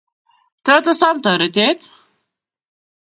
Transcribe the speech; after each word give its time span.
tot 0.69 0.87
osom 0.93 1.21
toretet 1.27 1.81